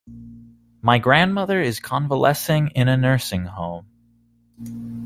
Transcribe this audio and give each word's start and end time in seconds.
My 0.81 0.97
grandmother 0.97 1.61
is 1.61 1.79
convalescing 1.79 2.69
in 2.69 2.87
a 2.87 2.97
nursing 2.97 3.45
home. 3.45 3.85